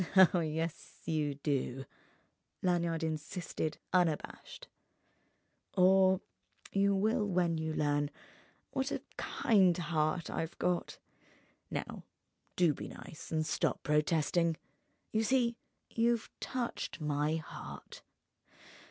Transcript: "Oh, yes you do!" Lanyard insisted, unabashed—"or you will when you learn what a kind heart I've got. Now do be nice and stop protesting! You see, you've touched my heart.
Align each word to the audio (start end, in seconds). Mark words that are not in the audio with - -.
"Oh, 0.33 0.39
yes 0.39 1.01
you 1.05 1.35
do!" 1.35 1.85
Lanyard 2.63 3.03
insisted, 3.03 3.77
unabashed—"or 3.93 6.21
you 6.71 6.95
will 6.95 7.23
when 7.27 7.59
you 7.59 7.71
learn 7.75 8.09
what 8.71 8.89
a 8.91 9.03
kind 9.17 9.77
heart 9.77 10.27
I've 10.27 10.57
got. 10.57 10.97
Now 11.69 12.03
do 12.55 12.73
be 12.73 12.87
nice 12.87 13.31
and 13.31 13.45
stop 13.45 13.83
protesting! 13.83 14.57
You 15.11 15.23
see, 15.23 15.55
you've 15.87 16.31
touched 16.39 16.99
my 16.99 17.35
heart. 17.35 18.01